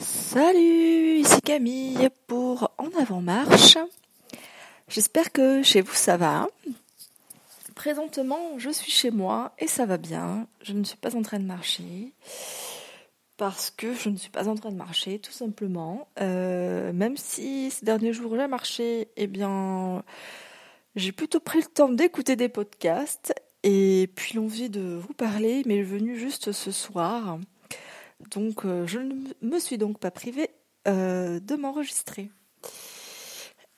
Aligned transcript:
Salut, 0.00 1.18
ici 1.18 1.40
Camille 1.40 2.08
pour 2.28 2.70
En 2.78 2.88
avant 3.00 3.20
marche. 3.20 3.76
J'espère 4.86 5.32
que 5.32 5.64
chez 5.64 5.80
vous 5.80 5.94
ça 5.94 6.16
va. 6.16 6.46
Présentement, 7.74 8.58
je 8.58 8.70
suis 8.70 8.92
chez 8.92 9.10
moi 9.10 9.52
et 9.58 9.66
ça 9.66 9.86
va 9.86 9.96
bien. 9.96 10.46
Je 10.62 10.72
ne 10.72 10.84
suis 10.84 10.96
pas 10.96 11.16
en 11.16 11.22
train 11.22 11.40
de 11.40 11.44
marcher 11.44 12.12
parce 13.38 13.72
que 13.72 13.92
je 13.92 14.08
ne 14.08 14.16
suis 14.16 14.30
pas 14.30 14.46
en 14.46 14.54
train 14.54 14.70
de 14.70 14.76
marcher, 14.76 15.18
tout 15.18 15.32
simplement. 15.32 16.06
Euh, 16.20 16.92
même 16.92 17.16
si 17.16 17.72
ces 17.72 17.84
derniers 17.84 18.12
jours 18.12 18.36
j'ai 18.36 18.46
marché, 18.46 19.08
eh 19.16 19.26
bien, 19.26 20.04
j'ai 20.94 21.10
plutôt 21.10 21.40
pris 21.40 21.58
le 21.58 21.66
temps 21.66 21.88
d'écouter 21.88 22.36
des 22.36 22.48
podcasts 22.48 23.34
et 23.64 24.08
puis 24.14 24.34
l'envie 24.36 24.70
de 24.70 24.96
vous 24.96 25.14
parler 25.14 25.64
m'est 25.66 25.82
venue 25.82 26.16
juste 26.16 26.52
ce 26.52 26.70
soir. 26.70 27.38
Donc, 28.20 28.64
euh, 28.64 28.86
je 28.86 28.98
ne 28.98 29.14
me 29.42 29.58
suis 29.58 29.78
donc 29.78 29.98
pas 29.98 30.10
privée 30.10 30.50
euh, 30.86 31.40
de 31.40 31.54
m'enregistrer. 31.54 32.30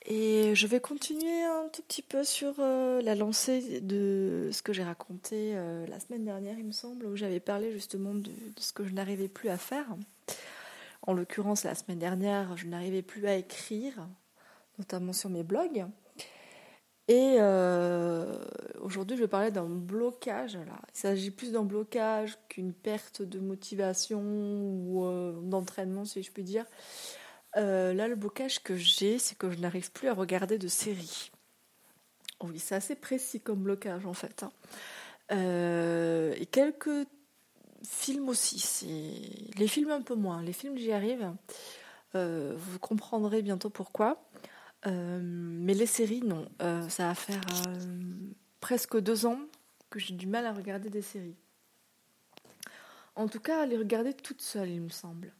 Et 0.05 0.55
je 0.55 0.67
vais 0.67 0.79
continuer 0.79 1.43
un 1.43 1.69
tout 1.71 1.83
petit 1.83 2.01
peu 2.01 2.23
sur 2.23 2.55
euh, 2.59 3.01
la 3.01 3.13
lancée 3.13 3.81
de 3.81 4.49
ce 4.51 4.63
que 4.63 4.73
j'ai 4.73 4.83
raconté 4.83 5.53
la 5.87 5.99
semaine 5.99 6.25
dernière, 6.25 6.57
il 6.57 6.65
me 6.65 6.71
semble, 6.71 7.05
où 7.05 7.15
j'avais 7.15 7.39
parlé 7.39 7.71
justement 7.71 8.15
de, 8.15 8.31
ce 8.57 8.73
que 8.73 8.83
je 8.83 8.93
n'arrivais 8.93 9.27
plus 9.27 9.49
à 9.49 9.57
faire. 9.57 9.85
En 11.03 11.13
l'occurrence, 11.13 11.63
la 11.63 11.75
semaine 11.75 11.99
dernière, 11.99 12.57
je 12.57 12.65
n'arrivais 12.67 13.03
plus 13.03 13.27
à 13.27 13.35
écrire, 13.35 14.07
notamment 14.79 15.13
sur 15.13 15.29
mes 15.29 15.43
blogs. 15.43 15.85
Et 17.07 17.37
aujourd'hui, 18.91 19.15
je 19.15 19.21
vais 19.21 19.29
parler 19.29 19.51
d'un 19.51 19.69
blocage. 19.69 20.57
Il 20.93 20.99
s'agit 20.99 21.31
plus 21.31 21.53
d'un 21.53 21.63
blocage 21.63 22.37
qu'une 22.49 22.73
perte 22.73 23.21
de 23.21 23.39
motivation 23.39 24.21
ou 24.21 25.05
euh, 25.05 25.31
d'entraînement, 25.41 26.03
si 26.03 26.21
je 26.23 26.31
puis 26.31 26.43
dire. 26.43 26.65
Euh, 27.55 27.93
là, 27.93 28.09
le 28.09 28.15
blocage 28.15 28.61
que 28.61 28.75
j'ai, 28.75 29.17
c'est 29.17 29.37
que 29.37 29.49
je 29.49 29.59
n'arrive 29.59 29.91
plus 29.93 30.09
à 30.09 30.13
regarder 30.13 30.57
de 30.57 30.67
séries. 30.67 31.31
Oui, 32.43 32.59
c'est 32.59 32.75
assez 32.75 32.95
précis 32.95 33.39
comme 33.39 33.63
blocage 33.63 34.05
en 34.05 34.13
fait. 34.13 34.43
Hein. 34.43 34.51
Euh, 35.31 36.35
et 36.37 36.45
quelques 36.45 37.07
films 37.83 38.27
aussi. 38.27 39.51
Les 39.57 39.67
films 39.69 39.91
un 39.91 40.01
peu 40.01 40.15
moins. 40.15 40.43
Les 40.43 40.53
films, 40.53 40.77
j'y 40.77 40.91
arrive. 40.91 41.31
vous 42.13 42.79
comprendrez 42.81 43.41
bientôt 43.41 43.69
pourquoi. 43.69 44.21
mais 44.85 45.73
les 45.73 45.85
séries, 45.85 46.23
non. 46.23 46.49
ça 46.89 47.07
va 47.07 47.15
faire 47.15 47.41
presque 48.61 48.97
deux 48.97 49.25
ans 49.25 49.39
que 49.89 49.99
j'ai 49.99 50.13
du 50.13 50.27
mal 50.27 50.45
à 50.45 50.53
regarder 50.53 50.89
des 50.89 51.01
séries. 51.01 51.35
En 53.15 53.27
tout 53.27 53.41
cas, 53.41 53.63
à 53.63 53.65
les 53.65 53.77
regarder 53.77 54.13
toutes 54.13 54.41
seules, 54.41 54.69
il 54.69 54.81
me 54.81 54.89
semble. 54.89 55.33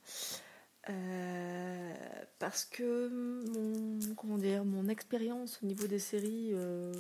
Euh, 0.90 1.94
parce 2.40 2.66
que 2.66 3.08
mon, 3.08 4.16
comment 4.16 4.38
dire, 4.38 4.66
mon 4.66 4.90
expérience 4.90 5.60
au 5.64 5.68
niveau 5.68 5.88
des 5.88 6.00
séries, 6.00 6.50
euh, 6.54 6.94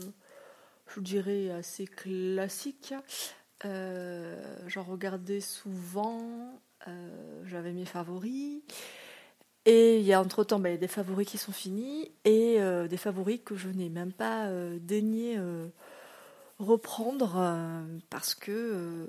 je 0.95 1.01
dirais 1.01 1.49
assez 1.49 1.87
classique. 1.87 2.93
Euh, 3.65 4.57
J'en 4.67 4.83
regardais 4.83 5.41
souvent, 5.41 6.59
j'avais 7.45 7.73
mes 7.73 7.85
favoris. 7.85 8.61
Et 9.65 9.99
il 9.99 10.05
y 10.05 10.13
a 10.13 10.21
entre-temps 10.21 10.59
ben, 10.59 10.77
des 10.77 10.87
favoris 10.87 11.27
qui 11.27 11.37
sont 11.37 11.51
finis 11.51 12.11
et 12.25 12.57
des 12.89 12.97
favoris 12.97 13.41
que 13.43 13.55
je 13.55 13.69
n'ai 13.69 13.89
même 13.89 14.11
pas 14.13 14.49
daigné 14.79 15.37
reprendre 16.61 17.35
euh, 17.37 17.83
parce 18.09 18.35
que 18.35 18.51
euh, 18.51 19.05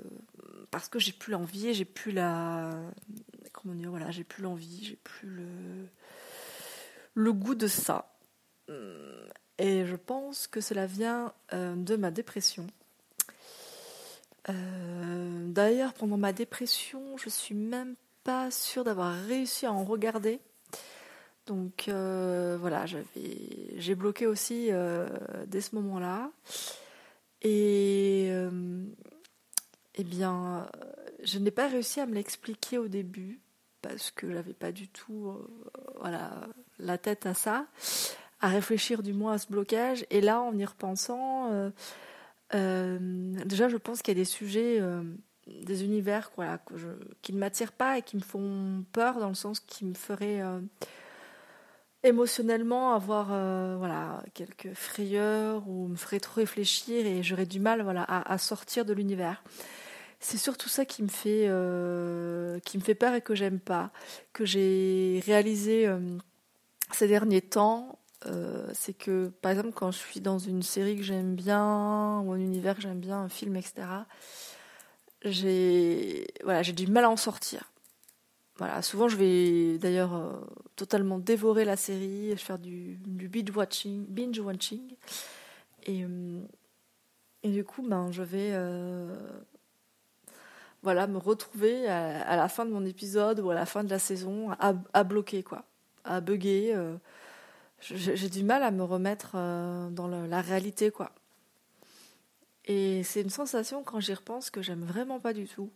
parce 0.71 0.89
que 0.89 0.99
j'ai 0.99 1.11
plus 1.11 1.31
l'envie 1.31 1.73
j'ai 1.73 1.85
plus 1.85 2.11
la 2.11 2.71
comment 3.51 3.75
dire 3.75 3.89
voilà 3.89 4.11
j'ai 4.11 4.23
plus 4.23 4.43
l'envie 4.43 4.83
j'ai 4.83 4.95
plus 4.95 5.45
le 7.13 7.33
goût 7.33 7.55
de 7.55 7.67
ça. 7.67 8.09
Et 9.59 9.85
je 9.85 9.95
pense 9.95 10.47
que 10.47 10.61
cela 10.61 10.87
vient 10.87 11.31
euh, 11.53 11.75
de 11.75 11.95
ma 11.95 12.11
dépression. 12.11 12.65
D'ailleurs 14.47 15.93
pendant 15.93 16.17
ma 16.17 16.33
dépression 16.33 17.15
je 17.17 17.29
suis 17.29 17.55
même 17.55 17.95
pas 18.23 18.51
sûre 18.51 18.83
d'avoir 18.83 19.13
réussi 19.13 19.65
à 19.65 19.71
en 19.71 19.85
regarder. 19.85 20.39
Donc 21.45 21.85
voilà 21.87 22.85
j'ai 22.85 23.95
bloqué 23.95 24.27
aussi 24.27 24.69
dès 25.47 25.61
ce 25.61 25.75
moment 25.75 25.99
là 25.99 26.31
et 27.43 28.27
euh, 28.29 28.85
eh 29.95 30.03
bien, 30.03 30.67
je 31.23 31.39
n'ai 31.39 31.51
pas 31.51 31.67
réussi 31.67 31.99
à 31.99 32.05
me 32.05 32.13
l'expliquer 32.15 32.77
au 32.77 32.87
début 32.87 33.41
parce 33.81 34.11
que 34.11 34.31
j'avais 34.31 34.53
pas 34.53 34.71
du 34.71 34.87
tout 34.87 35.27
euh, 35.27 35.47
voilà, 35.99 36.47
la 36.79 36.97
tête 36.97 37.25
à 37.25 37.33
ça, 37.33 37.67
à 38.39 38.47
réfléchir 38.47 39.03
du 39.03 39.13
moins 39.13 39.33
à 39.33 39.37
ce 39.37 39.47
blocage. 39.47 40.05
Et 40.09 40.21
là, 40.21 40.41
en 40.41 40.57
y 40.57 40.63
repensant, 40.63 41.71
euh, 42.55 43.43
déjà, 43.45 43.67
je 43.67 43.77
pense 43.77 44.01
qu'il 44.01 44.13
y 44.13 44.17
a 44.17 44.21
des 44.21 44.25
sujets, 44.25 44.81
des 45.47 45.83
univers 45.83 46.31
je, 46.75 46.87
qui 47.21 47.33
ne 47.33 47.39
m'attirent 47.39 47.73
pas 47.73 47.97
et 47.97 48.01
qui 48.01 48.15
me 48.15 48.21
font 48.21 48.85
peur 48.93 49.19
dans 49.19 49.29
le 49.29 49.35
sens 49.35 49.59
qui 49.59 49.83
me 49.83 49.95
feraient 49.95 50.41
émotionnellement 52.03 52.93
avoir 52.93 53.29
euh, 53.31 53.75
voilà 53.77 54.21
quelques 54.33 54.73
frayeurs 54.73 55.67
ou 55.67 55.87
me 55.87 55.95
ferait 55.95 56.19
trop 56.19 56.41
réfléchir 56.41 57.05
et 57.05 57.23
j'aurais 57.23 57.45
du 57.45 57.59
mal 57.59 57.81
voilà 57.81 58.03
à, 58.03 58.37
sortir 58.37 58.85
de 58.85 58.93
l'univers. 58.93 59.43
C'est 60.19 60.37
surtout 60.37 60.69
ça 60.69 60.85
qui 60.85 61.03
me 61.03 61.07
fait 61.07 61.45
euh, 61.47 62.59
qui 62.59 62.77
me 62.77 62.83
fait 62.83 62.95
peur 62.95 63.13
et 63.13 63.21
que 63.21 63.35
j'aime 63.35 63.59
pas 63.59 63.91
que 64.33 64.45
j'ai 64.45 65.21
réalisé 65.25 65.87
euh, 65.87 66.17
ces 66.91 67.07
derniers 67.07 67.41
temps 67.41 67.99
c'est 68.71 68.93
que 68.93 69.33
par 69.41 69.51
exemple 69.51 69.71
quand 69.75 69.91
je 69.91 69.97
suis 69.97 70.21
dans 70.21 70.39
une 70.39 70.63
série 70.63 70.95
que 70.95 71.03
j'aime 71.03 71.35
bien 71.35 72.19
ou 72.19 72.31
un 72.31 72.37
univers 72.37 72.73
que 72.73 72.81
j'aime 72.81 73.01
bien 73.01 73.17
un 73.17 73.27
film 73.27 73.57
etc 73.57 73.85
j'ai 75.25 76.25
voilà 76.41 76.63
j'ai 76.63 76.71
du 76.71 76.87
mal 76.87 77.03
à 77.03 77.09
en 77.09 77.17
sortir 77.17 77.72
souvent 78.81 79.07
je 79.07 79.17
vais 79.17 79.77
d'ailleurs 79.77 80.15
euh, 80.15 80.31
totalement 80.75 81.19
dévorer 81.19 81.65
la 81.65 81.75
série, 81.75 82.31
je 82.31 82.35
faire 82.35 82.59
du, 82.59 82.99
binge 82.99 83.49
watching, 84.39 84.95
euh, 85.89 86.41
et 87.43 87.49
du 87.49 87.63
coup 87.63 87.81
ben 87.81 88.11
je 88.11 88.23
vais 88.23 88.51
euh, 88.53 89.15
voilà 90.81 91.07
me 91.07 91.17
retrouver 91.17 91.87
à, 91.87 92.35
la 92.35 92.47
fin 92.47 92.65
de 92.65 92.71
mon 92.71 92.85
épisode 92.85 93.39
ou 93.39 93.49
à 93.49 93.55
la 93.55 93.65
fin 93.65 93.83
de 93.83 93.89
la 93.89 93.99
saison 93.99 94.51
à, 94.59 95.03
bloquer 95.03 95.43
quoi, 95.43 95.63
à 96.03 96.21
bugger. 96.21 96.75
J'ai 97.79 98.29
du 98.29 98.43
mal 98.43 98.63
à 98.63 98.71
me 98.71 98.83
remettre 98.83 99.33
dans 99.91 100.07
la 100.07 100.41
réalité 100.41 100.91
quoi. 100.91 101.11
Et 102.65 103.03
c'est 103.03 103.21
une 103.21 103.29
sensation 103.29 103.83
quand 103.83 103.99
j'y 103.99 104.13
repense 104.13 104.49
que 104.49 104.61
j'aime 104.61 104.83
vraiment 104.83 105.19
pas 105.19 105.33
du 105.33 105.47
tout 105.47 105.69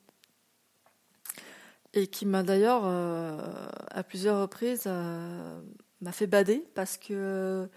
et 1.94 2.08
qui 2.08 2.26
m'a 2.26 2.44
d'ailleurs 2.44 2.84
euh, 2.86 3.38
à 3.92 4.04
plusieurs 4.04 4.42
reprises 4.42 4.84
euh, 4.86 5.62
m'a 6.02 6.12
fait 6.12 6.28
bader 6.28 6.64
parce 6.76 6.98
que 6.98 7.68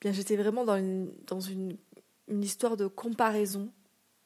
bien 0.00 0.12
j'étais 0.12 0.36
vraiment 0.36 0.64
dans 0.64 0.76
une 0.76 1.12
dans 1.26 1.40
une 1.40 1.76
histoire 2.28 2.76
de 2.76 2.86
comparaison. 2.86 3.70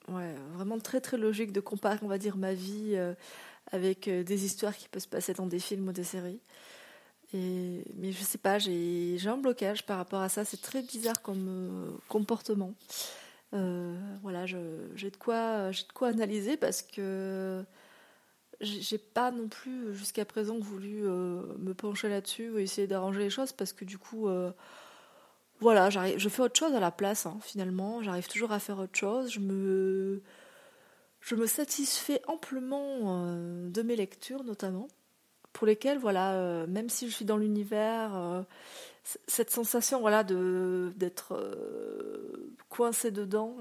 Ouais, 0.09 0.35
vraiment 0.55 0.79
très 0.79 1.01
très 1.01 1.17
logique 1.17 1.53
de 1.53 1.61
comparer 1.61 1.99
on 2.03 2.09
va 2.09 2.19
dire 2.19 2.37
ma 2.37 2.55
vie 2.55 2.93
euh, 2.95 3.15
avec 3.73 4.09
des 4.09 4.45
histoires 4.45 4.77
qui 4.77 4.89
peuvent 4.89 5.03
se 5.03 5.09
passer 5.09 5.35
dans 5.35 5.47
des 5.47 5.59
films 5.59 5.89
ou 5.89 5.93
des 5.93 6.05
séries. 6.05 6.41
Et 7.35 7.83
mais 7.97 8.13
je 8.13 8.23
sais 8.23 8.39
pas 8.39 8.59
j'ai 8.59 9.19
j'ai 9.19 9.29
un 9.29 9.37
blocage 9.37 9.85
par 9.85 9.99
rapport 9.99 10.21
à 10.21 10.29
ça. 10.29 10.45
C'est 10.45 10.63
très 10.63 10.83
bizarre 10.83 11.23
comme 11.23 11.99
comportement. 12.09 12.75
Voilà 14.23 14.47
j'ai 14.47 15.11
de 15.11 15.17
quoi 15.17 15.73
j'ai 15.73 15.85
de 15.85 15.93
quoi 15.93 16.09
analyser 16.09 16.57
parce 16.57 16.83
que 16.83 17.65
j'ai 18.61 18.99
pas 18.99 19.31
non 19.31 19.49
plus 19.49 19.95
jusqu'à 19.95 20.25
présent 20.25 20.59
voulu 20.59 21.07
euh, 21.07 21.43
me 21.59 21.75
pencher 21.75 22.09
là-dessus 22.09 22.51
ou 22.51 22.59
essayer 22.59 22.87
d'arranger 22.87 23.21
les 23.21 23.31
choses 23.31 23.53
parce 23.53 23.73
que 23.73 23.85
du 23.85 23.99
coup 23.99 24.29
euh, 24.29 24.51
voilà 25.61 25.91
je 25.91 26.29
fais 26.29 26.43
autre 26.43 26.59
chose 26.59 26.75
à 26.75 26.81
la 26.81 26.91
place 26.91 27.27
hein, 27.27 27.39
finalement. 27.43 28.03
J'arrive 28.03 28.29
toujours 28.29 28.53
à 28.53 28.59
faire 28.59 28.79
autre 28.79 28.97
chose. 28.97 29.31
Je 29.31 29.41
me 29.41 30.23
je 31.21 31.35
me 31.35 31.47
satisfais 31.47 32.23
amplement 32.27 33.25
euh, 33.25 33.69
de 33.69 33.83
mes 33.83 33.97
lectures 33.97 34.45
notamment 34.45 34.89
pour 35.53 35.67
lesquelles 35.67 35.99
voilà 35.99 36.67
même 36.67 36.89
si 36.89 37.09
je 37.09 37.15
suis 37.15 37.25
dans 37.25 37.39
l'univers 37.39 38.45
cette 39.27 39.51
sensation 39.51 40.01
voilà 40.01 40.23
de 40.23 40.93
d'être 40.97 41.35
coincé 42.69 43.11
dedans 43.11 43.57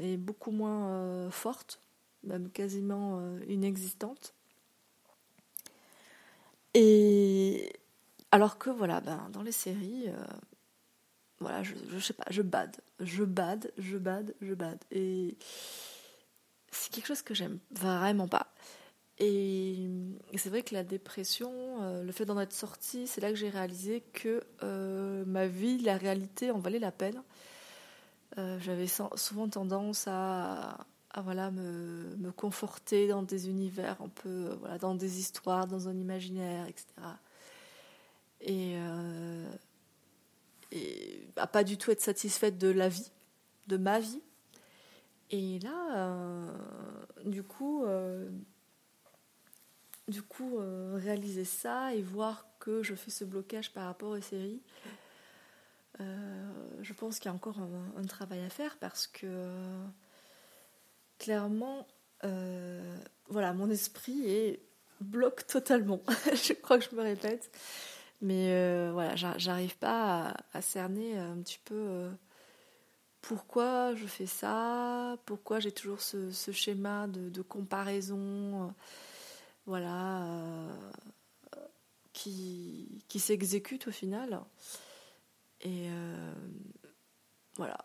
est 0.00 0.16
beaucoup 0.16 0.52
moins 0.52 1.28
forte 1.32 1.80
même 2.24 2.50
quasiment 2.50 3.20
euh, 3.20 3.40
inexistante. 3.48 4.34
Et 6.74 7.72
alors 8.30 8.58
que 8.58 8.70
voilà, 8.70 9.00
ben, 9.00 9.28
dans 9.32 9.42
les 9.42 9.52
séries, 9.52 10.04
euh, 10.08 10.16
voilà, 11.40 11.62
je, 11.62 11.74
je 11.90 11.98
sais 11.98 12.12
pas, 12.12 12.24
je 12.30 12.42
bade, 12.42 12.76
je 13.00 13.24
bade, 13.24 13.72
je 13.78 13.96
bade, 13.96 14.34
je 14.40 14.54
bade. 14.54 14.78
Et 14.90 15.36
c'est 16.70 16.92
quelque 16.92 17.06
chose 17.06 17.22
que 17.22 17.34
j'aime 17.34 17.58
vraiment 17.70 18.28
pas. 18.28 18.52
Et 19.20 19.88
c'est 20.36 20.48
vrai 20.48 20.62
que 20.62 20.74
la 20.74 20.84
dépression, 20.84 21.50
euh, 21.82 22.04
le 22.04 22.12
fait 22.12 22.24
d'en 22.24 22.38
être 22.38 22.52
sortie, 22.52 23.08
c'est 23.08 23.20
là 23.20 23.30
que 23.30 23.36
j'ai 23.36 23.48
réalisé 23.48 24.02
que 24.12 24.44
ma 25.26 25.46
vie, 25.46 25.78
la 25.78 25.96
réalité 25.96 26.50
en 26.50 26.58
valait 26.58 26.78
la 26.78 26.92
peine. 26.92 27.22
J'avais 28.36 28.86
souvent 28.86 29.48
tendance 29.48 30.04
à, 30.06 30.86
voilà, 31.16 31.50
me, 31.50 32.16
me, 32.16 32.30
conforter 32.32 33.08
dans 33.08 33.22
des 33.22 33.48
univers 33.48 34.00
un 34.00 34.08
peu, 34.08 34.56
voilà, 34.60 34.78
dans 34.78 34.94
des 34.94 35.18
histoires, 35.18 35.66
dans 35.66 35.88
un 35.88 35.96
imaginaire, 35.96 36.66
etc. 36.66 36.86
Et, 38.40 38.76
et 40.70 41.28
à 41.36 41.46
pas 41.46 41.64
du 41.64 41.76
tout 41.76 41.90
être 41.90 42.00
satisfaite 42.00 42.56
de 42.58 42.68
la 42.68 42.88
vie, 42.88 43.10
de 43.66 43.76
ma 43.76 43.98
vie. 43.98 44.22
Et 45.30 45.58
là, 45.58 46.46
du 47.24 47.42
coup 47.42 47.84
du 50.08 50.22
coup, 50.22 50.58
euh, 50.58 50.94
réaliser 50.96 51.44
ça 51.44 51.94
et 51.94 52.02
voir 52.02 52.46
que 52.58 52.82
je 52.82 52.94
fais 52.94 53.10
ce 53.10 53.24
blocage 53.24 53.72
par 53.72 53.84
rapport 53.84 54.10
aux 54.10 54.20
séries, 54.20 54.62
euh, 56.00 56.50
je 56.80 56.92
pense 56.94 57.18
qu'il 57.18 57.26
y 57.26 57.32
a 57.32 57.34
encore 57.34 57.58
un, 57.58 58.04
travail 58.04 58.40
à 58.40 58.48
faire 58.48 58.78
parce 58.78 59.06
que 59.06 59.26
clairement, 61.18 61.86
euh, 62.24 62.96
voilà, 63.28 63.52
mon 63.52 63.70
esprit 63.70 64.26
est 64.26 64.60
bloque 65.00 65.46
totalement. 65.46 66.00
je 66.32 66.52
crois 66.54 66.78
que 66.78 66.84
je 66.90 66.94
me 66.94 67.02
répète, 67.02 67.50
mais 68.20 68.90
voilà, 68.90 69.14
j'arrive 69.16 69.76
pas 69.78 70.34
à, 70.52 70.62
cerner 70.62 71.16
un 71.16 71.36
petit 71.38 71.60
peu 71.64 72.08
pourquoi 73.20 73.94
je 73.94 74.06
fais 74.06 74.26
ça, 74.26 75.16
pourquoi 75.26 75.60
j'ai 75.60 75.72
toujours 75.72 76.00
ce, 76.00 76.30
schéma 76.52 77.06
de 77.08 77.42
comparaison 77.42 78.72
voilà, 79.68 80.22
euh, 80.22 80.72
qui, 82.14 83.04
qui 83.06 83.20
s'exécute 83.20 83.86
au 83.86 83.90
final. 83.90 84.40
Et 85.60 85.88
euh, 85.90 86.34
voilà, 87.56 87.76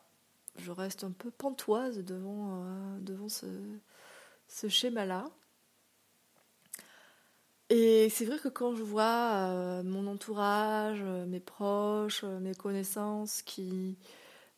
je 0.57 0.71
reste 0.71 1.03
un 1.03 1.11
peu 1.11 1.31
pantoise 1.31 1.99
devant, 1.99 2.63
euh, 2.63 2.99
devant 2.99 3.29
ce, 3.29 3.45
ce 4.47 4.67
schéma-là. 4.67 5.29
Et 7.69 8.09
c'est 8.09 8.25
vrai 8.25 8.37
que 8.37 8.49
quand 8.49 8.75
je 8.75 8.83
vois 8.83 9.81
mon 9.83 10.05
entourage, 10.05 11.01
mes 11.01 11.39
proches, 11.39 12.23
mes 12.23 12.53
connaissances 12.53 13.41
qui, 13.41 13.97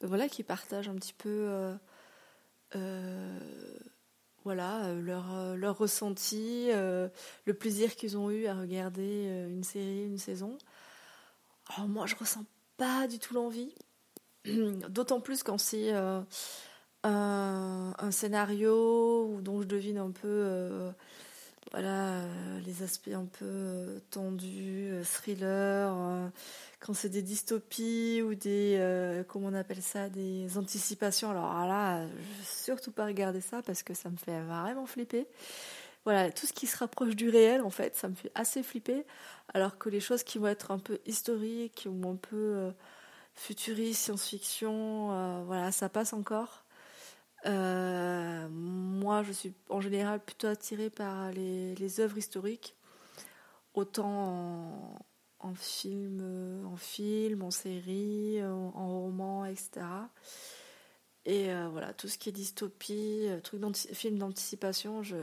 voilà, 0.02 0.28
qui 0.28 0.44
partagent 0.44 0.90
un 0.90 0.96
petit 0.96 1.14
peu 1.14 1.78
voilà, 4.46 4.86
euh, 4.86 5.02
leur, 5.02 5.34
euh, 5.34 5.56
leur 5.56 5.78
ressenti, 5.78 6.68
euh, 6.70 7.10
le 7.46 7.54
plaisir 7.56 7.96
qu'ils 7.96 8.16
ont 8.16 8.30
eu 8.30 8.46
à 8.46 8.54
regarder 8.54 9.26
une 9.50 9.64
série, 9.64 10.06
une 10.06 10.20
saison. 10.20 10.58
Alors 11.68 11.90
moi, 11.90 12.06
je 12.06 12.16
ressens 12.16 12.46
pas 12.78 13.08
du 13.08 13.18
tout 13.20 13.34
l'envie, 13.34 13.74
d'autant 14.90 15.20
plus 15.20 15.44
quand 15.44 15.58
c'est 15.58 15.92
un, 15.94 16.26
un, 17.04 18.12
scénario 18.12 19.40
dont 19.42 19.62
je 19.62 19.68
devine 19.68 19.98
un 19.98 20.12
peu 20.12 20.92
voilà, 21.72 22.22
les 22.66 22.84
aspects 22.84 23.10
un 23.14 23.26
peu 23.26 24.02
tendus, 24.12 24.92
thriller 25.04 25.94
quand 26.86 26.94
c'est 26.94 27.10
des 27.10 27.24
dystopies 27.24 28.22
ou 28.22 28.36
des 28.36 28.78
euh, 28.78 29.24
comment 29.24 29.48
on 29.48 29.54
appelle 29.56 29.82
ça 29.82 30.08
des 30.08 30.58
anticipations. 30.58 31.32
Alors 31.32 31.66
là 31.68 32.06
je 32.06 32.46
surtout 32.46 32.92
pas 32.92 33.06
regarder 33.06 33.42
ça 33.42 33.64
parce 33.64 33.82
que 33.82 33.96
ça 33.96 34.10
me 34.10 34.18
fait 34.18 34.40
vraiment 34.42 34.86
flipper. 34.86 35.28
Voilà 36.04 36.30
tout 36.30 36.46
ce 36.46 36.54
qui 36.54 36.68
se 36.68 36.78
rapproche 36.78 37.16
du 37.16 37.30
réel 37.30 37.62
en 37.62 37.72
fait 37.72 37.96
ça 37.96 38.08
me 38.08 38.14
fait 38.14 38.32
assez 38.36 38.62
flipper. 38.62 39.04
Alors 39.54 39.80
que 39.80 39.90
les 39.90 40.00
choses 40.00 40.24
qui 40.24 40.38
vont 40.38 40.48
être 40.48 40.70
un 40.70 40.78
peu 40.78 41.00
historiques 41.08 41.88
ou 41.90 42.08
un 42.08 42.18
peu 42.18 42.36
euh, 42.36 42.72
futuristes 43.36 44.04
science-fiction 44.04 45.12
euh, 45.12 45.44
voilà 45.46 45.72
ça 45.72 45.90
passe 45.90 46.14
encore 46.14 46.64
moi 47.46 49.22
je 49.22 49.32
suis 49.32 49.54
en 49.70 49.80
général 49.80 50.20
plutôt 50.20 50.48
attirée 50.48 50.90
par 50.90 51.32
les, 51.32 52.00
œuvres 52.00 52.18
historiques 52.18 52.76
autant 53.76 54.98
en 55.46 55.54
film, 55.54 56.20
euh, 56.22 56.66
en 56.66 56.76
film, 56.76 57.44
en 57.44 57.52
série, 57.52 58.44
en, 58.44 59.02
roman, 59.02 59.46
etc. 59.46 59.86
Et 61.26 61.52
euh, 61.52 61.68
voilà, 61.72 61.94
tout 61.94 62.08
ce 62.08 62.18
qui 62.18 62.30
est 62.30 62.32
dystopie, 62.32 63.28
euh, 63.28 63.40
truc 63.42 63.62
film 63.76 64.18
d'anticipation, 64.18 65.04
je. 65.04 65.18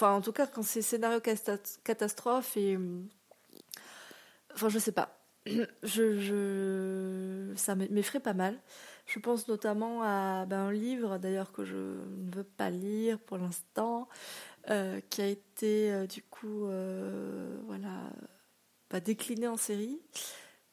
En 0.00 0.20
tout 0.20 0.32
cas, 0.32 0.46
quand 0.46 0.62
c'est 0.62 0.82
scénario 0.82 1.20
catastrophe 1.82 2.56
et. 2.56 2.78
Enfin, 4.54 4.68
je 4.68 4.78
sais 4.78 4.92
pas. 4.92 5.19
Je. 5.82 7.52
Ça 7.56 7.74
m'effraie 7.74 8.20
pas 8.20 8.34
mal. 8.34 8.58
Je 9.06 9.18
pense 9.18 9.48
notamment 9.48 10.02
à 10.02 10.46
ben, 10.46 10.66
un 10.66 10.72
livre, 10.72 11.18
d'ailleurs, 11.18 11.52
que 11.52 11.64
je 11.64 11.76
ne 11.76 12.34
veux 12.34 12.44
pas 12.44 12.70
lire 12.70 13.18
pour 13.18 13.38
l'instant, 13.38 14.08
qui 14.66 15.22
a 15.22 15.26
été, 15.26 16.06
du 16.06 16.22
coup, 16.22 16.66
voilà 17.66 18.10
pas 18.90 19.00
décliné 19.00 19.48
en 19.48 19.56
série. 19.56 19.98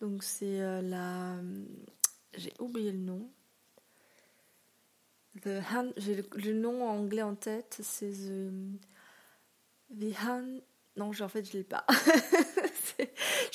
Donc 0.02 0.24
c'est 0.24 0.60
euh, 0.60 0.82
la. 0.82 1.38
J'ai 2.34 2.52
oublié 2.60 2.92
le 2.92 2.98
nom. 2.98 3.30
J'ai 5.46 6.16
le, 6.16 6.54
nom 6.54 6.86
anglais 6.86 7.22
en 7.22 7.36
tête. 7.36 7.80
C'est 7.82 8.10
The. 8.10 8.52
The 9.98 10.20
Hand. 10.26 10.62
Non, 10.98 11.12
en 11.22 11.30
fait, 11.30 11.46
je 11.46 11.58
l'ai 11.58 11.64
pas. 11.64 11.86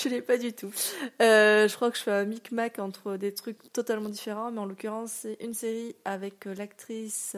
je 0.03 0.09
l'ai 0.09 0.23
pas 0.23 0.39
du 0.39 0.53
tout. 0.53 0.73
Euh, 1.21 1.69
je 1.69 1.75
crois 1.75 1.91
que 1.91 1.97
je 1.97 2.03
fais 2.03 2.13
un 2.13 2.25
micmac 2.25 2.79
entre 2.79 3.17
des 3.17 3.35
trucs 3.35 3.73
totalement 3.73 4.09
différents, 4.09 4.51
mais 4.51 4.61
en 4.61 4.67
l'occurrence, 4.67 5.13
c'est 5.13 5.37
une 5.41 5.55
série 5.55 5.95
avec 6.05 6.47
euh, 6.47 6.55
l'actrice 6.55 7.37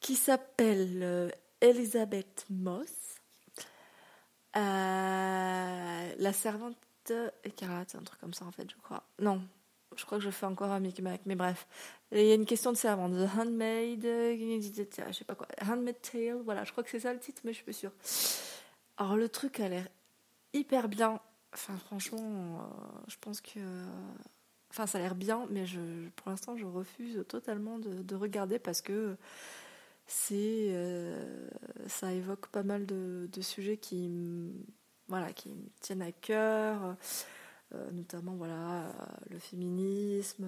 qui 0.00 0.14
s'appelle 0.14 1.32
Elizabeth 1.60 2.46
Moss 2.50 3.08
euh, 4.56 6.14
la 6.18 6.32
servante 6.32 6.76
écarlate, 7.44 7.94
un 7.94 8.02
truc 8.02 8.20
comme 8.20 8.34
ça 8.34 8.44
en 8.44 8.50
fait, 8.50 8.68
je 8.70 8.76
crois. 8.82 9.02
Non, 9.20 9.40
je 9.96 10.04
crois 10.04 10.18
que 10.18 10.24
je 10.24 10.30
fais 10.30 10.46
encore 10.46 10.70
un 10.70 10.80
micmac, 10.80 11.20
mais 11.26 11.36
bref. 11.36 11.66
Il 12.12 12.24
y 12.24 12.32
a 12.32 12.34
une 12.34 12.46
question 12.46 12.72
de 12.72 12.76
servante. 12.76 13.12
The 13.12 13.38
Handmaid, 13.38 14.02
je 14.02 15.12
sais 15.12 15.24
pas 15.24 15.34
quoi. 15.34 15.46
Handmaid 15.62 16.00
Tale, 16.00 16.40
voilà, 16.44 16.64
je 16.64 16.72
crois 16.72 16.82
que 16.82 16.90
c'est 16.90 17.00
ça 17.00 17.12
le 17.12 17.18
titre, 17.18 17.42
mais 17.44 17.52
je 17.52 17.56
suis 17.56 17.64
pas 17.64 17.72
sûre. 17.72 17.92
Alors 18.96 19.16
le 19.16 19.28
truc 19.28 19.60
a 19.60 19.68
l'air 19.68 19.86
hyper 20.52 20.88
bien. 20.88 21.20
Enfin, 21.54 21.76
franchement, 21.76 22.20
euh, 22.20 23.00
je 23.08 23.16
pense 23.20 23.40
que. 23.40 23.60
Enfin, 24.70 24.86
ça 24.86 24.98
a 24.98 25.00
l'air 25.00 25.14
bien, 25.14 25.46
mais 25.50 25.64
je, 25.66 26.08
pour 26.16 26.28
l'instant, 26.30 26.56
je 26.56 26.66
refuse 26.66 27.24
totalement 27.26 27.78
de, 27.78 28.02
de 28.02 28.14
regarder 28.14 28.58
parce 28.58 28.82
que 28.82 29.16
c'est 30.08 30.68
euh, 30.70 31.48
ça 31.86 32.12
évoque 32.12 32.48
pas 32.48 32.62
mal 32.62 32.86
de, 32.86 33.28
sujets 33.42 33.76
qui 33.76 34.10
voilà 35.06 35.32
qui 35.32 35.50
me 35.50 35.68
tiennent 35.80 36.02
à 36.02 36.12
cœur 36.12 36.96
euh, 37.74 37.90
notamment 37.92 38.34
voilà 38.34 38.90
le 39.30 39.38
féminisme 39.38 40.46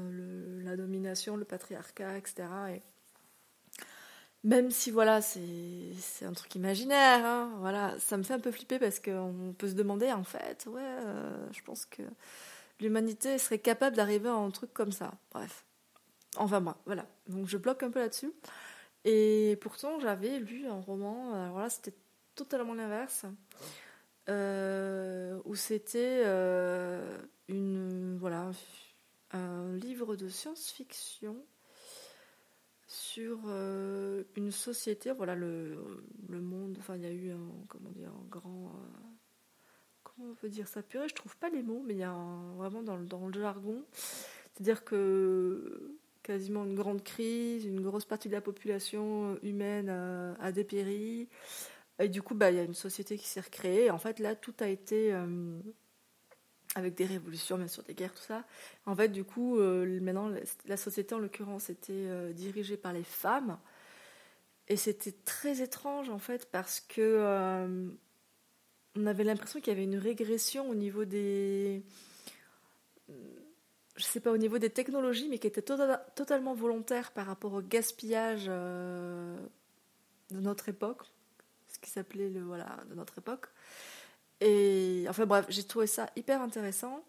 la 0.65 0.77
domination 0.77 1.37
le 1.37 1.45
patriarcat 1.45 2.17
etc 2.17 2.49
et 2.75 2.83
même 4.43 4.71
si 4.71 4.91
voilà 4.91 5.21
c'est 5.21 6.25
un 6.25 6.33
truc 6.33 6.55
imaginaire 6.55 7.25
hein, 7.25 7.53
voilà 7.59 7.99
ça 7.99 8.17
me 8.17 8.23
fait 8.23 8.35
un 8.35 8.41
peu 8.41 8.51
flipper 8.51 8.79
parce 8.79 8.99
qu'on 8.99 9.55
peut 9.59 9.69
se 9.69 9.75
demander 9.75 10.11
en 10.13 10.25
fait 10.25 10.67
ouais 10.67 10.81
euh, 10.83 11.47
je 11.53 11.63
pense 11.63 11.85
que 11.85 12.03
l'humanité 12.81 13.39
serait 13.39 13.59
capable 13.59 13.97
d'arriver 13.97 14.29
à 14.29 14.35
un 14.35 14.51
truc 14.51 14.73
comme 14.73 14.93
ça. 14.93 15.13
Bref. 15.33 15.65
Enfin 16.37 16.61
moi 16.61 16.79
voilà. 16.87 17.07
Donc 17.29 17.47
je 17.47 17.57
bloque 17.57 17.83
un 17.83 17.91
peu 17.91 18.01
là-dessus. 18.01 18.33
Et 19.05 19.57
pourtant, 19.61 19.99
j'avais 19.99 20.39
lu 20.39 20.67
un 20.67 20.81
roman, 20.81 21.33
alors 21.33 21.59
là, 21.59 21.71
c'était 21.71 21.95
totalement 22.35 22.75
l'inverse, 22.75 23.25
euh, 24.29 25.41
où 25.47 25.55
c'était 25.55 26.23
euh, 26.27 27.19
un 29.33 29.73
livre 29.77 30.17
de 30.17 30.29
science-fiction 30.29 31.37
sur 32.91 33.39
euh, 33.47 34.25
une 34.35 34.51
société, 34.51 35.13
voilà 35.13 35.37
le, 35.37 35.79
monde, 36.29 36.77
enfin 36.81 36.97
il 36.97 37.03
y 37.03 37.07
a 37.07 37.13
eu 37.13 37.31
un 37.31 38.29
grand 38.29 38.73
comment 40.03 40.31
on 40.33 40.35
peut 40.35 40.49
dire 40.49 40.67
ça 40.67 40.83
purée, 40.83 41.09
je 41.09 41.15
trouve 41.15 41.37
pas 41.37 41.51
les 41.51 41.63
mots, 41.63 41.85
mais 41.87 41.95
il 41.95 42.01
y 42.01 42.03
a 42.03 42.17
vraiment 42.57 42.83
dans, 42.83 42.99
dans 42.99 43.29
le 43.29 43.41
jargon, 43.41 43.85
c'est-à-dire 43.93 44.85
que 44.85 46.01
quasiment 46.25 46.65
une 46.65 46.75
grande 46.75 47.05
crise, 47.05 47.65
une 47.65 47.81
grosse 47.81 48.05
partie 48.05 48.29
de 48.29 48.35
la 48.35 48.41
population 48.41 49.39
humaine 49.45 49.89
a, 50.41 50.51
dépéri. 50.51 51.29
Et 52.01 52.09
du 52.09 52.23
coup, 52.23 52.35
bah, 52.35 52.51
il 52.51 52.57
y 52.57 52.61
a 52.61 52.65
une 52.65 52.75
société 52.75 53.17
qui 53.17 53.29
s'est 53.29 53.41
recréée. 53.41 53.91
En 53.91 53.99
fait, 53.99 54.19
là, 54.19 54.35
tout 54.35 54.55
a 54.61 54.67
été 54.67 55.13
euh, 55.13 55.61
avec 56.75 56.95
des 56.95 57.05
révolutions, 57.05 57.57
bien 57.57 57.67
sûr, 57.67 57.83
des 57.83 57.95
guerres, 57.95 58.15
tout 58.15 58.23
ça. 58.23 58.45
En 58.87 58.95
fait, 58.95 59.09
du 59.09 59.25
coup, 59.25 59.59
euh, 59.59 60.01
maintenant, 60.01 60.31
la 60.67 60.77
société, 60.77 61.15
en 61.15 61.19
l'occurrence, 61.19 61.69
était 61.69 61.93
euh, 61.93 62.33
dirigée 62.33 62.77
par 62.77 62.93
les 62.93 63.03
femmes. 63.03 63.59
Et 64.69 64.77
c'était 64.77 65.15
très 65.25 65.63
étrange 65.63 66.11
en 66.11 66.21
fait 66.21 66.49
parce 66.49 66.79
que 66.79 67.01
euh, 67.01 67.89
on 68.95 69.07
avait 69.07 69.25
l'impression 69.25 69.59
qu'il 69.59 69.73
y 69.73 69.77
avait 69.77 69.83
une 69.83 69.97
régression 69.99 70.71
au 70.71 70.77
niveau 70.77 71.05
des 71.05 71.83
je 73.97 74.05
sais 74.05 74.21
pas 74.21 74.31
au 74.31 74.37
niveau 74.37 74.59
des 74.59 74.71
technologies 74.71 75.29
mais 75.29 75.39
qui 75.39 75.49
était 75.49 75.61
tota-, 75.61 76.07
totalement 76.15 76.55
volontaire 76.55 77.11
par 77.11 77.27
rapport 77.27 77.53
au 77.53 77.63
gaspillage 77.63 78.47
de 78.47 79.35
notre 80.31 80.69
époque 80.69 81.03
ce 81.67 81.81
qui 81.81 81.91
s'appelait 81.91 82.31
le 82.31 82.41
voilà 82.41 82.79
de 82.89 82.95
notre 82.95 83.19
époque 83.19 83.47
et 84.41 85.05
enfin 85.09 85.27
bref 85.27 85.47
j'ai 85.49 85.65
trouvé 85.65 85.87
ça 85.87 86.11
hyper 86.17 86.41
intéressant 86.41 87.05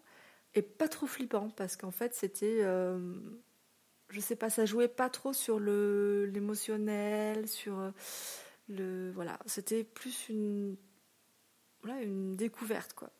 et 0.54 0.62
pas 0.62 0.88
trop 0.88 1.06
flippant 1.06 1.48
parce 1.50 1.76
qu'en 1.76 1.90
fait 1.90 2.14
c'était 2.14 2.58
euh, 2.60 2.98
je 4.10 4.20
sais 4.20 4.36
pas 4.36 4.50
ça 4.50 4.66
jouait 4.66 4.88
pas 4.88 5.08
trop 5.08 5.32
sur 5.32 5.58
le 5.58 6.26
l'émotionnel 6.26 7.48
sur 7.48 7.78
euh, 7.78 7.90
le 8.68 9.10
voilà. 9.12 9.38
C'était 9.46 9.84
plus 9.84 10.28
une 10.28 10.76
voilà 11.82 12.02
une 12.02 12.36
découverte 12.36 12.92
quoi. 12.94 13.10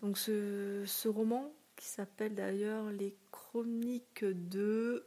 Donc 0.00 0.18
ce, 0.18 0.82
ce 0.86 1.08
roman 1.08 1.52
qui 1.76 1.86
s'appelle 1.86 2.34
d'ailleurs 2.34 2.90
les 2.90 3.16
chroniques 3.30 4.24
de 4.24 5.06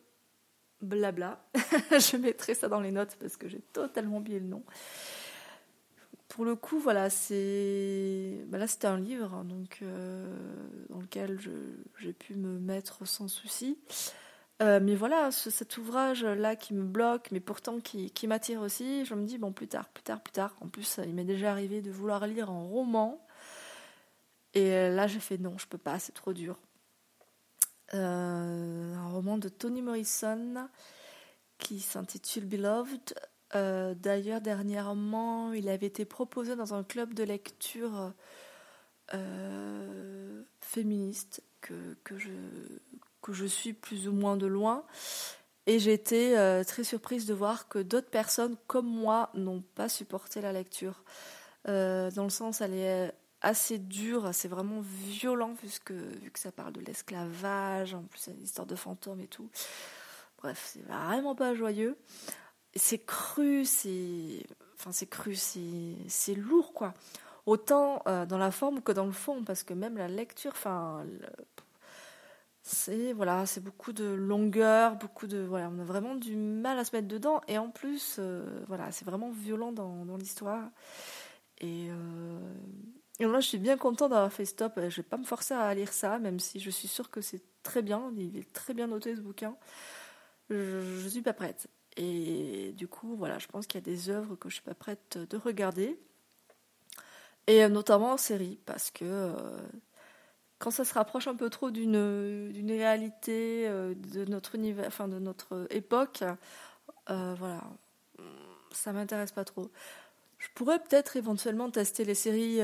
blabla 0.82 1.46
je 1.54 2.18
mettrai 2.18 2.54
ça 2.54 2.68
dans 2.68 2.80
les 2.80 2.92
notes 2.92 3.16
parce 3.20 3.38
que 3.38 3.48
j'ai 3.48 3.62
totalement 3.62 4.18
oublié 4.18 4.40
le 4.40 4.48
nom 4.48 4.64
pour 6.36 6.44
le 6.44 6.58
coup, 6.58 6.80
voilà, 6.80 7.10
c'est. 7.10 8.44
Bah 8.48 8.58
là, 8.58 8.68
c'était 8.68 8.88
un 8.88 9.00
livre 9.00 9.34
hein, 9.34 9.46
donc, 9.46 9.80
euh, 9.82 10.28
dans 10.90 11.00
lequel 11.00 11.40
j'ai 11.98 12.12
pu 12.12 12.36
me 12.36 12.60
mettre 12.60 13.08
sans 13.08 13.30
souci. 13.30 13.80
Euh, 14.62 14.82
mais 14.84 14.96
voilà, 14.96 15.32
cet 15.32 15.78
ouvrage-là 15.78 16.58
qui 16.58 16.74
me 16.74 16.84
bloque, 16.84 17.30
mais 17.32 17.40
pourtant 17.40 17.80
qui, 17.80 18.12
m'attire 18.28 18.60
aussi, 18.60 19.06
je 19.06 19.16
me 19.16 19.26
dis, 19.26 19.38
bon, 19.38 19.54
plus 19.54 19.70
tard, 19.70 19.88
plus 19.88 20.04
tard, 20.04 20.20
plus 20.20 20.34
tard. 20.34 20.54
En 20.60 20.68
plus, 20.68 21.00
il 21.06 21.14
m'est 21.14 21.24
déjà 21.24 21.52
arrivé 21.52 21.82
de 21.82 21.90
vouloir 21.90 22.28
lire 22.28 22.50
un 22.50 22.64
roman. 22.64 23.26
Et 24.56 24.90
là, 24.90 25.08
j'ai 25.08 25.22
fait 25.22 25.38
non, 25.38 25.58
je 25.58 25.68
peux 25.68 25.78
pas, 25.78 26.00
c'est 26.00 26.12
trop 26.12 26.34
dur. 26.34 26.60
Euh, 27.94 28.94
un 28.94 29.08
roman 29.08 29.38
de 29.38 29.48
Toni 29.48 29.82
Morrison 29.82 30.68
qui 31.60 31.80
s'intitule 31.80 32.44
Beloved. 32.44 33.16
Euh, 33.56 33.94
d'ailleurs, 33.96 34.42
dernièrement, 34.42 35.54
il 35.54 35.70
avait 35.70 35.88
été 35.88 36.06
proposé 36.06 36.56
dans 36.56 36.74
un 36.74 36.84
club 36.84 37.14
de 37.14 37.24
lecture 37.24 38.14
euh, 39.14 40.44
féministe 40.60 41.42
que, 41.62 41.96
je, 42.18 43.46
suis 43.46 43.74
plus 43.74 44.08
ou 44.08 44.12
moins 44.12 44.38
de 44.38 44.46
loin. 44.46 44.84
Et 45.68 45.78
été 45.92 46.38
euh, 46.38 46.64
très 46.64 46.84
surprise 46.84 47.26
de 47.26 47.34
voir 47.34 47.68
que 47.68 47.80
d'autres 47.80 48.10
personnes 48.10 48.56
comme 48.68 48.88
moi 48.88 49.32
n'ont 49.34 49.64
pas 49.74 49.90
supporté 49.90 50.42
la 50.42 50.54
lecture. 50.54 51.04
dans 51.66 52.24
le 52.24 52.30
sens, 52.30 52.62
elle 52.62 52.74
est 52.74 53.14
assez 53.42 53.78
dure, 53.78 54.30
c'est 54.34 54.48
vraiment 54.48 54.82
violent 54.82 55.54
vu 55.62 55.70
que, 55.84 55.94
vu 55.94 56.32
que 56.32 56.40
ça 56.40 56.52
parle 56.52 56.74
de 56.74 56.82
l'esclavage, 56.82 57.94
en 57.94 58.04
plus 58.04 58.28
il 58.28 58.30
y 58.30 58.34
a 58.34 58.36
une 58.38 58.44
histoire 58.44 58.68
de 58.68 58.76
fantômes 58.76 59.22
et 59.22 59.28
tout. 59.28 59.50
Bref, 60.40 60.72
c'est 60.74 60.86
vraiment 60.86 61.36
pas 61.36 61.54
joyeux 61.56 61.98
c'est 62.76 63.06
cru, 63.06 63.66
c'est 63.66 64.46
enfin 64.78 64.92
c'est 64.92 65.08
cru, 65.08 65.36
c'est 65.36 66.36
lourd 66.36 66.74
quoi. 66.74 66.94
Autant 67.46 68.02
euh, 68.08 68.26
dans 68.26 68.38
la 68.40 68.52
forme 68.52 68.82
que 68.82 68.92
dans 68.92 69.06
le 69.06 69.12
fond, 69.12 69.44
parce 69.44 69.64
que 69.64 69.74
même 69.74 69.98
la 69.98 70.08
lecture, 70.08 70.52
enfin, 70.54 71.06
c'est 72.64 73.14
voilà, 73.14 73.46
c'est 73.46 73.64
beaucoup 73.64 73.94
de 73.94 74.06
longueur, 74.06 74.96
beaucoup 74.96 75.28
de 75.28 75.48
on 75.52 75.56
a 75.80 75.84
vraiment 75.84 76.16
du 76.16 76.36
mal 76.36 76.80
à 76.80 76.86
se 76.86 76.96
mettre 76.96 77.08
dedans, 77.08 77.42
et 77.48 77.58
en 77.60 77.70
plus, 77.70 78.18
euh, 78.20 78.64
voilà, 78.68 78.92
c'est 78.92 79.06
vraiment 79.06 79.30
violent 79.30 79.72
dans, 79.72 80.18
l'histoire. 80.18 80.70
Et, 81.60 81.90
euh, 81.92 82.40
là, 83.20 83.40
je 83.40 83.48
suis 83.48 83.60
bien 83.60 83.78
contente 83.78 84.12
d'avoir 84.12 84.34
fait 84.34 84.46
stop. 84.46 84.74
Je 84.78 84.96
vais 84.98 85.04
pas 85.04 85.18
me 85.18 85.24
forcer 85.24 85.54
à 85.54 85.74
lire 85.76 85.94
ça, 85.94 86.20
même 86.20 86.40
si 86.40 86.60
je 86.60 86.70
suis 86.72 86.88
sûre 86.88 87.10
que 87.12 87.22
c'est 87.22 87.44
très 87.64 87.82
bien. 87.84 88.12
Il 88.18 88.38
est 88.38 88.52
très 88.54 88.74
bien 88.74 88.88
noté 88.88 89.16
ce 89.16 89.22
bouquin. 89.22 89.56
Je, 90.50 90.82
je 91.02 91.08
suis 91.08 91.22
pas 91.22 91.34
prête. 91.34 91.68
Et 91.98 92.74
du 92.74 92.88
coup, 92.88 93.16
voilà, 93.16 93.40
je 93.40 93.48
pense 93.48 93.68
qu'il 93.68 93.80
y 93.80 93.84
a 93.84 93.86
des 93.86 94.10
œuvres 94.10 94.36
que 94.36 94.50
je 94.50 94.56
suis 94.56 94.64
pas 94.64 94.74
prête 94.74 95.18
de 95.18 95.38
regarder. 95.38 95.98
Et 97.48 97.64
euh, 97.64 97.70
notamment 97.70 98.14
en 98.14 98.18
série, 98.18 98.60
parce 98.66 98.92
que 98.92 99.06
euh, 99.06 99.58
quand 100.60 100.72
ça 100.72 100.86
se 100.86 100.94
rapproche 100.94 101.28
un 101.28 101.36
peu 101.36 101.50
trop 101.50 101.72
d'une 101.72 102.52
d'une 102.52 102.72
réalité 102.72 103.68
euh, 103.68 103.94
de 103.96 104.26
notre 104.26 104.56
univers, 104.56 104.88
enfin 104.88 105.08
de 105.08 105.20
notre 105.20 105.68
époque, 105.70 106.24
voilà, 107.08 107.62
ça 108.72 108.94
m'intéresse 108.94 109.32
pas 109.32 109.46
trop. 109.46 109.72
Je 110.40 110.48
pourrais 110.56 110.80
peut-être 110.80 111.18
éventuellement 111.18 111.70
tester 111.72 112.04
les 112.06 112.16
séries, 112.16 112.60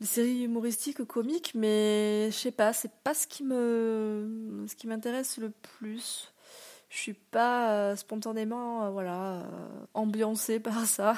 les 0.00 0.06
séries 0.06 0.44
humoristiques 0.44 1.00
ou 1.00 1.06
comiques, 1.06 1.52
mais 1.54 2.28
je 2.30 2.36
sais 2.36 2.52
pas, 2.52 2.72
c'est 2.72 2.92
pas 3.02 3.14
ce 3.14 3.26
qui 3.26 3.44
me, 3.44 4.64
ce 4.68 4.76
qui 4.76 4.86
m'intéresse 4.86 5.38
le 5.38 5.50
plus 5.50 6.32
je 6.88 6.96
suis 6.96 7.14
pas 7.14 7.72
euh, 7.72 7.96
spontanément 7.96 8.84
euh, 8.84 8.90
voilà 8.90 9.40
euh, 9.40 9.44
ambiancée 9.94 10.60
par 10.60 10.86
ça. 10.86 11.14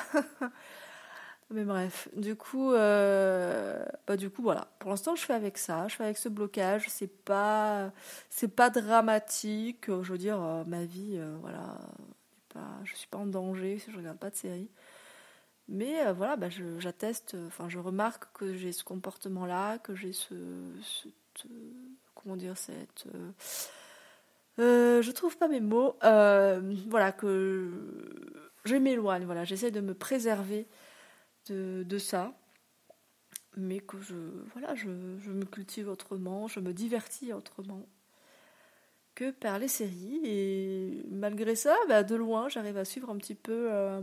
Mais 1.52 1.64
bref, 1.64 2.08
du 2.14 2.36
coup, 2.36 2.70
bah 2.70 4.16
du 4.16 4.30
coup 4.30 4.40
voilà. 4.40 4.68
Pour 4.78 4.90
l'instant, 4.90 5.16
je 5.16 5.22
fais 5.22 5.32
avec 5.32 5.58
ça, 5.58 5.88
je 5.88 5.96
fais 5.96 6.04
avec 6.04 6.16
ce 6.16 6.28
blocage. 6.28 6.84
C'est 6.88 7.08
pas, 7.24 7.90
c'est 8.28 8.54
pas 8.54 8.70
dramatique. 8.70 9.86
Je 9.88 10.12
veux 10.12 10.18
dire, 10.18 10.38
ma 10.68 10.84
vie, 10.84 11.20
voilà, 11.40 11.76
pas, 12.54 12.78
je 12.84 12.94
suis 12.94 13.08
pas 13.08 13.18
en 13.18 13.26
danger 13.26 13.80
si 13.80 13.90
je 13.90 13.96
regarde 13.96 14.18
pas 14.18 14.30
de 14.30 14.36
série. 14.36 14.70
Mais 15.70 16.12
voilà, 16.12 16.36
bah, 16.36 16.48
j'atteste, 16.78 17.36
enfin, 17.46 17.68
je 17.68 17.78
remarque 17.78 18.24
que 18.34 18.54
j'ai 18.54 18.72
ce 18.72 18.84
comportement-là, 18.84 19.78
que 19.78 19.94
j'ai 19.94 20.12
ce, 20.12 20.34
comment 22.14 22.36
dire, 22.36 22.58
cette 22.58 23.06
euh, 24.60 25.00
je 25.00 25.10
trouve 25.10 25.36
pas 25.38 25.48
mes 25.48 25.60
mots. 25.60 25.96
Euh, 26.04 26.60
voilà, 26.88 27.12
que 27.12 27.70
je 28.64 28.76
m'éloigne. 28.76 29.24
Voilà, 29.24 29.44
j'essaie 29.44 29.70
de 29.70 29.80
me 29.80 29.94
préserver 29.94 30.66
de, 31.48 31.84
de, 31.86 31.98
ça. 31.98 32.32
Mais 33.56 33.80
que 33.80 34.00
je, 34.00 34.14
voilà, 34.52 34.74
je, 34.74 34.88
je, 35.18 35.30
me 35.30 35.44
cultive 35.44 35.88
autrement, 35.88 36.46
je 36.46 36.60
me 36.60 36.72
divertis 36.72 37.32
autrement 37.32 37.86
que 39.14 39.30
par 39.30 39.58
les 39.58 39.68
séries. 39.68 40.20
Et 40.24 41.04
malgré 41.10 41.56
ça, 41.56 41.76
bah, 41.88 42.02
de 42.02 42.14
loin, 42.14 42.48
j'arrive 42.48 42.76
à 42.76 42.84
suivre 42.84 43.10
un 43.10 43.16
petit 43.16 43.34
peu 43.34 43.68
euh, 43.72 44.02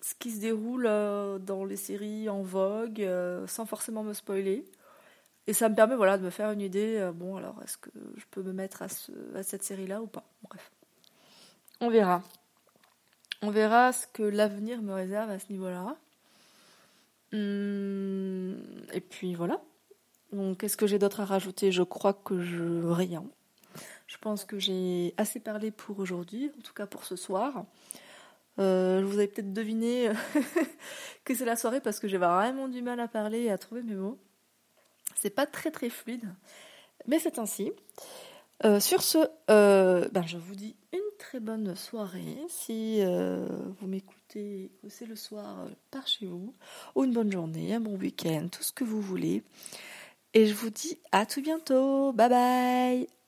ce 0.00 0.14
qui 0.14 0.30
se 0.30 0.40
déroule 0.40 0.84
dans 1.44 1.64
les 1.64 1.76
séries 1.76 2.28
en 2.28 2.42
vogue, 2.42 3.06
sans 3.46 3.66
forcément 3.66 4.02
me 4.02 4.12
spoiler. 4.14 4.64
Et 5.46 5.52
ça 5.52 5.68
me 5.68 5.74
permet 5.74 5.96
voilà, 5.96 6.16
de 6.16 6.22
me 6.22 6.30
faire 6.30 6.52
une 6.52 6.60
idée. 6.60 6.96
Euh, 6.98 7.12
bon, 7.12 7.36
alors, 7.36 7.60
est-ce 7.64 7.76
que 7.76 7.90
je 8.16 8.24
peux 8.30 8.42
me 8.42 8.52
mettre 8.52 8.82
à, 8.82 8.86
à 9.34 9.42
cette 9.42 9.64
série-là 9.64 10.00
ou 10.00 10.06
pas? 10.06 10.22
Bref. 10.42 10.70
On 11.80 11.90
verra. 11.90 12.22
On 13.42 13.50
verra 13.50 13.92
ce 13.92 14.06
que 14.06 14.22
l'avenir 14.22 14.80
me 14.82 14.92
réserve 14.92 15.30
à 15.30 15.38
ce 15.38 15.50
niveau-là. 15.50 15.96
Hum, 17.32 18.58
et 18.92 19.00
puis 19.00 19.34
voilà. 19.34 19.60
Donc, 20.32 20.58
qu'est-ce 20.58 20.76
que 20.76 20.86
j'ai 20.86 20.98
d'autre 20.98 21.20
à 21.20 21.24
rajouter? 21.24 21.72
Je 21.72 21.82
crois 21.82 22.12
que 22.12 22.40
je. 22.40 22.86
Rien. 22.86 23.24
Je 24.06 24.18
pense 24.18 24.44
que 24.44 24.58
j'ai 24.58 25.14
assez 25.16 25.40
parlé 25.40 25.70
pour 25.70 25.98
aujourd'hui, 25.98 26.52
en 26.58 26.62
tout 26.62 26.74
cas 26.74 26.86
pour 26.86 27.04
ce 27.04 27.16
soir. 27.16 27.64
Euh, 28.58 28.89
vous 29.04 29.18
avez 29.18 29.28
peut-être 29.28 29.52
deviné 29.52 30.10
que 31.24 31.34
c'est 31.34 31.44
la 31.44 31.56
soirée 31.56 31.80
parce 31.80 32.00
que 32.00 32.08
j'ai 32.08 32.18
vraiment 32.18 32.68
du 32.68 32.82
mal 32.82 33.00
à 33.00 33.08
parler 33.08 33.42
et 33.42 33.50
à 33.50 33.58
trouver 33.58 33.82
mes 33.82 33.94
mots. 33.94 34.18
C'est 35.16 35.30
pas 35.30 35.46
très 35.46 35.70
très 35.70 35.90
fluide, 35.90 36.28
mais 37.06 37.18
c'est 37.18 37.38
ainsi. 37.38 37.72
Euh, 38.64 38.78
sur 38.78 39.02
ce, 39.02 39.18
euh, 39.50 40.08
ben 40.12 40.22
je 40.26 40.36
vous 40.36 40.54
dis 40.54 40.76
une 40.92 41.00
très 41.18 41.40
bonne 41.40 41.74
soirée 41.74 42.36
si 42.48 42.98
euh, 43.00 43.46
vous 43.80 43.86
m'écoutez, 43.86 44.70
c'est 44.88 45.06
le 45.06 45.16
soir 45.16 45.66
par 45.90 46.06
chez 46.06 46.26
vous, 46.26 46.54
ou 46.94 47.04
une 47.04 47.12
bonne 47.12 47.32
journée, 47.32 47.74
un 47.74 47.80
bon 47.80 47.96
week-end, 47.96 48.48
tout 48.52 48.62
ce 48.62 48.72
que 48.72 48.84
vous 48.84 49.00
voulez. 49.00 49.42
Et 50.34 50.46
je 50.46 50.54
vous 50.54 50.70
dis 50.70 50.98
à 51.10 51.26
tout 51.26 51.40
bientôt. 51.42 52.12
Bye 52.12 52.28
bye 52.28 53.19